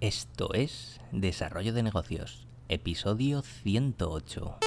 [0.00, 4.58] Esto es Desarrollo de Negocios, episodio 108.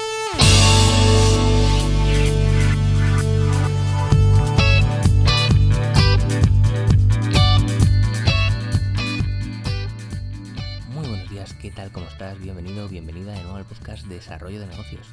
[10.90, 11.94] Muy buenos días, ¿qué tal?
[11.94, 12.38] ¿Cómo estás?
[12.38, 15.08] Bienvenido, bienvenida de nuevo al podcast Desarrollo de Negocios,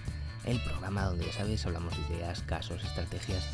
[0.44, 3.46] el programa donde ya sabes hablamos de ideas, casos, estrategias,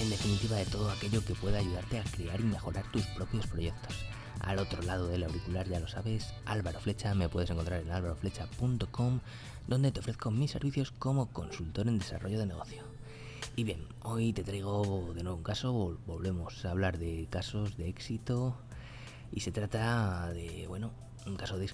[0.00, 4.06] en definitiva de todo aquello que pueda ayudarte a crear y mejorar tus propios proyectos.
[4.46, 9.18] Al otro lado del auricular ya lo sabes, Álvaro Flecha, me puedes encontrar en álvaroflecha.com,
[9.66, 12.84] donde te ofrezco mis servicios como consultor en desarrollo de negocio.
[13.56, 17.88] Y bien, hoy te traigo de nuevo un caso, volvemos a hablar de casos de
[17.88, 18.56] éxito
[19.32, 20.92] y se trata de, bueno,
[21.26, 21.68] un caso de,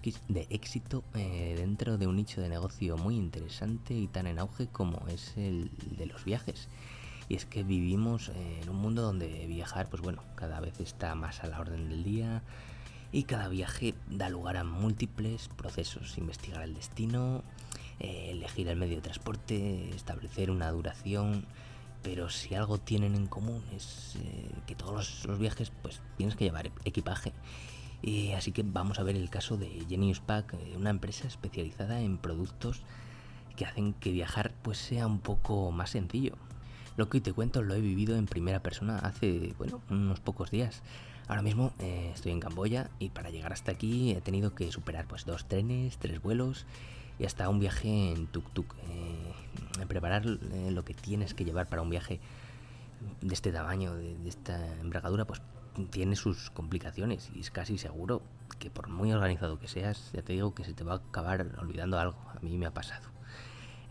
[0.48, 5.06] éxito eh, dentro de un nicho de negocio muy interesante y tan en auge como
[5.08, 6.68] es el de los viajes.
[7.28, 11.42] Y es que vivimos en un mundo donde viajar, pues bueno, cada vez está más
[11.42, 12.42] a la orden del día
[13.12, 16.16] y cada viaje da lugar a múltiples procesos.
[16.16, 17.44] Investigar el destino,
[18.00, 21.44] eh, elegir el medio de transporte, establecer una duración.
[22.02, 26.44] Pero si algo tienen en común es eh, que todos los, viajes pues tienes que
[26.44, 27.32] llevar equipaje.
[28.00, 32.00] Y así que vamos a ver el caso de Genius Pack, eh, una empresa especializada
[32.00, 32.82] en productos
[33.54, 36.36] que hacen que viajar pues sea un poco más sencillo.
[36.96, 40.50] Lo que hoy te cuento lo he vivido en primera persona hace, bueno, unos pocos
[40.50, 40.82] días.
[41.26, 45.06] Ahora mismo eh, estoy en Camboya y para llegar hasta aquí he tenido que superar
[45.06, 46.66] pues dos trenes, tres vuelos
[47.18, 48.66] y hasta un viaje en tuk-tuk.
[48.90, 52.20] Eh, preparar eh, lo que tienes que llevar para un viaje
[53.20, 55.40] de este tamaño, de, de esta envergadura, pues
[55.90, 58.22] tiene sus complicaciones y es casi seguro
[58.58, 61.46] que por muy organizado que seas, ya te digo que se te va a acabar
[61.58, 62.18] olvidando algo.
[62.36, 63.08] A mí me ha pasado.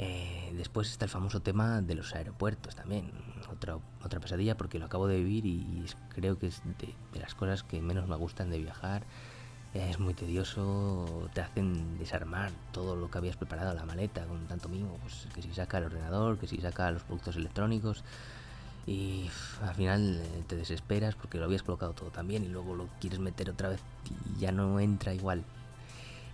[0.04, 3.12] Eh, después está el famoso tema de los aeropuertos también,
[3.52, 7.62] otra, otra pesadilla porque lo acabo de vivir y, creo que es de, las cosas
[7.62, 9.04] que menos me gustan de viajar.
[9.76, 14.70] es muy tedioso, te hacen desarmar todo lo que habías preparado, la maleta con tanto
[14.70, 18.04] mimo, pues que si saca el ordenador, que si saca los productos electrónicos
[18.88, 19.30] y
[19.62, 23.20] al final eh, te desesperas porque lo habías colocado todo también y luego lo quieres
[23.20, 25.44] meter otra vez y ya no entra igual.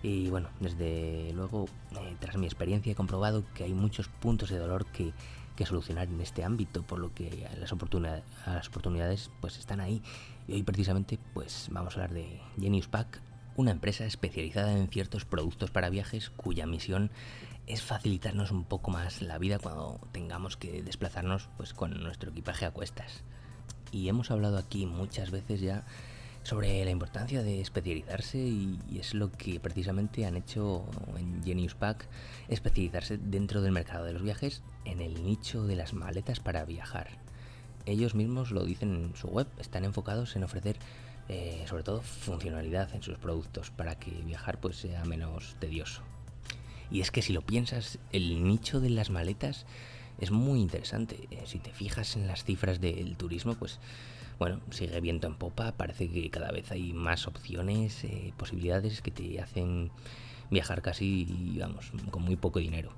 [0.04, 4.58] Y bueno, desde luego, eh, tras mi experiencia he comprobado que hay muchos puntos de
[4.58, 5.14] dolor que,
[5.66, 10.04] solucionar en este ámbito, por lo que las oportunidades, las oportunidades pues están ahí.
[10.48, 13.22] Y hoy precisamente pues vamos a hablar de Genius Pack,
[13.56, 17.10] una empresa especializada en ciertos productos para viajes cuya misión
[17.66, 22.66] es facilitarnos un poco más la vida cuando tengamos que desplazarnos pues con nuestro equipaje
[22.68, 23.24] a cuestas.
[23.92, 25.86] Y hemos hablado aquí muchas veces ya
[26.48, 30.86] sobre la importancia de especializarse y, es lo que precisamente han hecho
[31.18, 32.08] en Genius Pack,
[32.48, 37.10] especializarse dentro del mercado de los viajes en el nicho de las maletas para viajar.
[37.86, 40.78] Ellos mismos lo dicen en su web, están enfocados en ofrecer
[41.28, 46.02] eh, sobre todo funcionalidad en sus productos para que viajar pues sea menos tedioso.
[46.90, 49.66] Y es que si lo piensas, el nicho de las maletas
[50.20, 51.28] es muy interesante.
[51.32, 53.80] Eh, si te fijas en las cifras del turismo, pues
[54.40, 59.12] bueno, sigue viento en popa, parece que cada vez hay más opciones, eh, posibilidades que
[59.12, 59.92] te hacen
[60.52, 62.92] viajar casi, vamos, con muy poco dinero.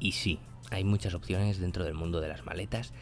[0.00, 0.38] Y sí,
[0.70, 2.92] hay muchas opciones dentro del mundo de las maletas,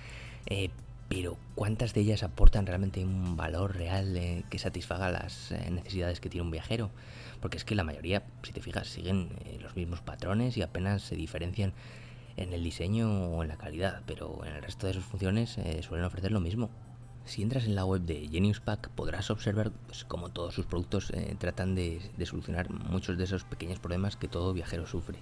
[0.46, 0.70] eh,
[1.08, 6.44] pero ¿cuántas de ellas aportan realmente un valor real que satisfaga las necesidades que tiene
[6.44, 6.90] un viajero?
[7.40, 9.30] Porque es que la mayoría, si te fijas, siguen
[9.62, 11.72] los mismos patrones y apenas se diferencian
[12.42, 16.06] en el diseño o en la calidad, pero en el resto de sus funciones suelen
[16.06, 16.70] ofrecer lo mismo.
[17.28, 21.10] Si entras en la web de Genius Pack podrás observar pues, cómo todos sus productos
[21.10, 25.18] eh, tratan de, solucionar muchos de esos pequeños problemas que todo viajero sufre.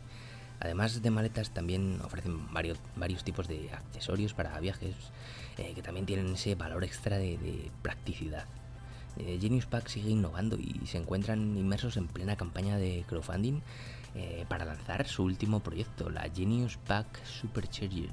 [0.60, 4.94] Además de maletas también ofrecen varios, varios tipos de accesorios para viajes
[5.58, 8.46] eh, que también tienen ese valor extra de, practicidad.
[9.18, 13.60] Eh, Genius Pack sigue innovando y se encuentran inmersos en plena campaña de crowdfunding
[14.48, 18.08] para lanzar su último proyecto, la Genius Pack Supercharger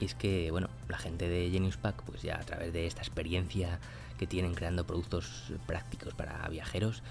[0.00, 3.00] y es que, bueno, la gente de Genius Pack, pues ya a través de esta
[3.00, 3.80] experiencia
[4.16, 7.02] que tienen creando productos prácticos para viajeros,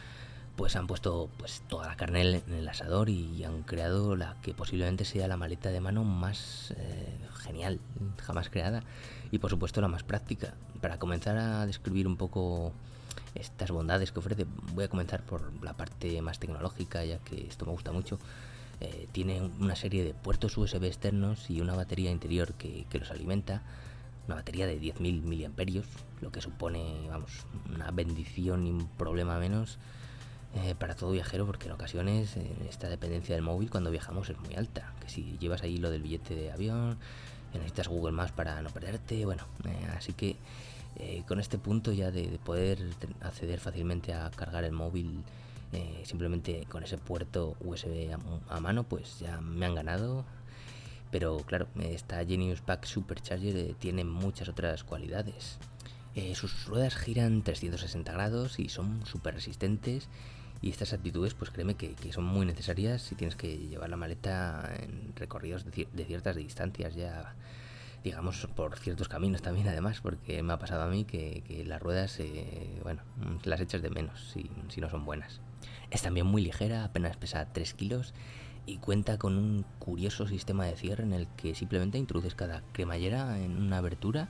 [0.56, 4.54] pues han puesto pues toda la carne en el asador y han creado la que
[4.54, 7.80] posiblemente sea la maleta de mano más eh, genial
[8.24, 8.82] jamás creada
[9.30, 10.56] y por supuesto la más práctica.
[10.82, 12.74] Para comenzar a describir un poco
[13.36, 17.66] estas bondades que ofrece, voy a comenzar por la parte más tecnológica, ya que esto
[17.66, 18.20] me gusta mucho.
[18.80, 23.64] Eh, tiene una serie de puertos USB externos y una batería interior que, los alimenta,
[24.28, 25.88] una batería de 10.000 miliamperios,
[26.22, 29.80] lo que supone, vamos, una bendición y un problema menos
[30.56, 34.38] eh, para todo viajero, porque en ocasiones eh, esta dependencia del móvil cuando viajamos es
[34.40, 36.98] muy alta, que si llevas ahí lo del billete de avión,
[37.54, 39.44] necesitas Google Maps para no perderte, bueno,
[39.96, 40.36] así que
[41.28, 42.80] con este punto ya de, poder
[43.22, 45.24] acceder fácilmente a cargar el móvil
[45.74, 48.16] Eh, simplemente con ese puerto USB
[48.50, 50.24] a, mano, pues ya me han ganado.
[51.12, 55.58] Pero claro, esta Genius Pack Supercharger eh, tiene muchas otras cualidades.
[56.16, 60.10] Eh, sus ruedas giran 360 grados y son súper resistentes.
[60.62, 64.74] Y estas actitudes, pues créeme que, son muy necesarias si tienes que llevar la maleta
[64.80, 67.36] en recorridos de, ciertas distancias, ya
[68.08, 72.20] digamos por ciertos caminos también, además, porque me ha pasado a mí que, las ruedas,
[72.84, 73.02] bueno,
[73.44, 75.42] las echas de menos si, si no son buenas.
[75.92, 78.14] Es también muy ligera, apenas pesa 3 kilos
[78.66, 83.40] y cuenta con un curioso sistema de cierre en el que simplemente introduces cada cremallera
[83.40, 84.30] en una abertura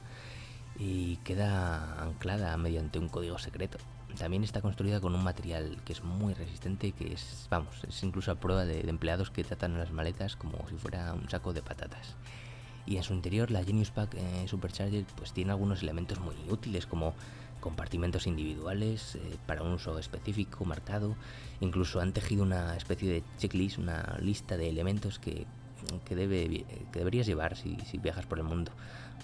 [0.78, 3.80] y queda anclada mediante un código secreto.
[4.18, 8.32] También está construida con un material que es muy resistente, que es, vamos, es incluso
[8.32, 12.16] a prueba de, empleados que tratan las maletas como si fuera un saco de patatas.
[12.88, 16.88] Y en su interior la Genius Pack eh, Supercharger pues tiene algunos elementos muy útiles
[16.88, 17.14] como
[17.60, 21.16] compartimentos individuales eh, para un uso específico marcado.
[21.60, 25.46] Incluso han tejido una especie de checklist, una lista de elementos que,
[26.06, 28.72] que, debe, que deberías llevar si, si, viajas por el mundo,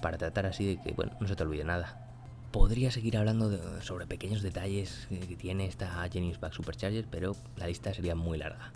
[0.02, 2.10] para tratar así de que bueno, no se te olvide nada.
[2.52, 7.94] Podría seguir hablando sobre pequeños detalles que tiene esta Genius Pack Supercharger, pero la lista
[7.94, 8.72] sería muy larga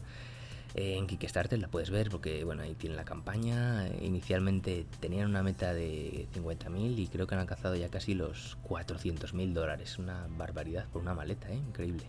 [0.74, 3.88] en Kickstarter la puedes ver porque bueno ahí tiene la campaña.
[4.02, 9.54] Inicialmente tenían una meta de 50.000 y creo que han alcanzado ya casi los 400.000
[9.54, 9.98] dólares.
[9.98, 11.56] Una barbaridad por una maleta, ¿eh?
[11.56, 12.06] increíble.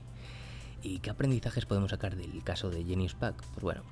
[0.83, 3.43] ¿Y qué aprendizajes podemos sacar del caso de Genius Pack?
[3.55, 3.83] Pues bueno,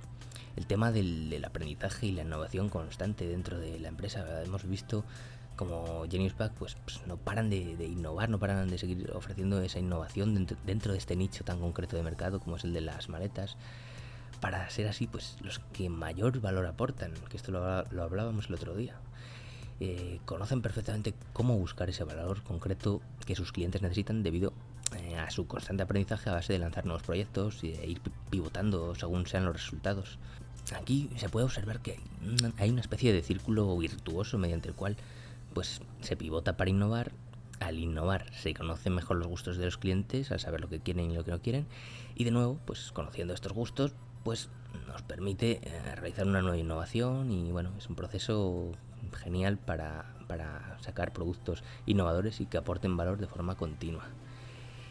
[0.56, 4.42] el tema del, aprendizaje y la innovación constante dentro de la empresa.
[4.44, 5.04] Hemos visto
[5.56, 9.78] como Genius Pack pues, pues no paran de, innovar, no paran de seguir ofreciendo esa
[9.78, 13.56] innovación dentro de este nicho tan concreto de mercado como es el de las maletas
[14.40, 18.74] para ser así, pues los que mayor valor aportan, que esto lo, hablábamos el otro
[18.74, 18.96] día.
[19.80, 24.54] Eh, conocen perfectamente cómo buscar ese valor concreto que sus clientes necesitan debido
[24.96, 28.00] eh, a su constante aprendizaje a base de lanzar nuevos proyectos y de ir
[28.30, 30.18] pivotando según sean los resultados.
[30.74, 32.00] Aquí se puede observar que
[32.58, 34.96] hay una especie de círculo virtuoso mediante el cual
[35.54, 37.12] pues se pivota para innovar.
[37.60, 41.10] Al innovar se conocen mejor los gustos de los clientes, al saber lo que quieren
[41.10, 41.66] y lo que no quieren,
[42.14, 43.92] y de nuevo, pues conociendo estos gustos,
[44.26, 44.49] pues
[44.88, 48.73] nos permite eh, realizar una nueva innovación y bueno, es un proceso
[49.12, 54.02] genial para, para sacar productos innovadores y que aporten valor de forma continua.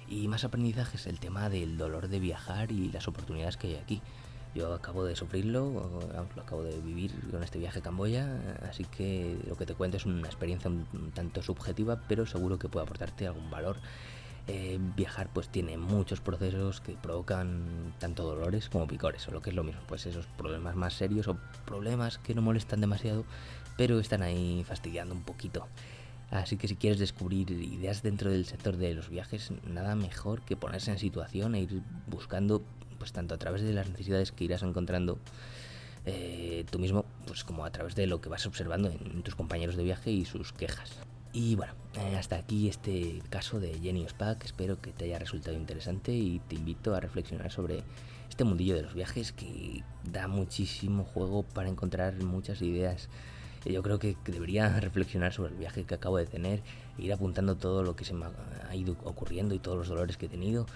[0.07, 4.01] Y más aprendizajes, el tema del dolor de viajar y las oportunidades que hay aquí.
[4.55, 5.99] Yo acabo de sufrirlo,
[6.33, 8.39] lo acabo de vivir con este viaje a Camboya,
[8.69, 12.69] así que lo que te cuento es una experiencia un tanto subjetiva, pero seguro que
[12.69, 13.75] puede aportarte algún valor
[14.47, 19.49] eh, viajar pues tiene muchos procesos que provocan tanto dolores como picores, o lo que
[19.49, 23.25] es lo mismo, pues esos problemas más serios o problemas que no molestan demasiado,
[23.75, 25.67] pero están ahí fastidiando un poquito.
[26.31, 30.55] Así que si quieres descubrir ideas dentro del sector de los viajes, nada mejor que
[30.55, 32.61] ponerse en situación e ir buscando,
[32.99, 35.17] pues tanto a través de las necesidades que irás encontrando
[36.05, 39.75] eh, tú mismo, pues como a través de lo que vas observando en tus compañeros
[39.75, 40.91] de viaje y sus quejas.
[41.35, 44.45] Y bueno, eh, hasta aquí este caso de Genius Pack.
[44.45, 47.83] Espero que te haya resultado interesante y te invito a reflexionar sobre
[48.29, 53.09] este mundillo de los viajes que da muchísimo juego para encontrar muchas ideas.
[53.65, 56.63] Yo creo que debería reflexionar sobre el viaje que acabo de tener,
[56.97, 58.27] e ir apuntando todo lo que se me
[58.69, 60.67] ha ido ocurriendo y todos los dolores que he tenido,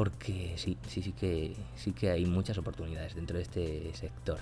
[0.00, 4.38] porque sí, sí, sí que sí que hay muchas oportunidades dentro de este sector.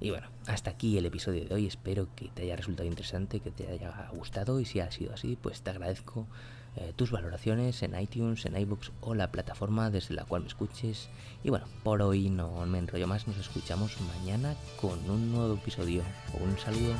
[0.00, 1.66] Y bueno, hasta aquí el episodio de hoy.
[1.66, 5.36] Espero que te haya resultado interesante, que te haya gustado y si ha sido así,
[5.42, 6.28] pues te agradezco
[6.76, 11.08] eh, tus valoraciones en iTunes, en iBooks o la plataforma desde la cual me escuches.
[11.42, 16.04] Y bueno, por hoy no me enrollo más, nos escuchamos mañana con un nuevo episodio.
[16.40, 16.94] Un saludo.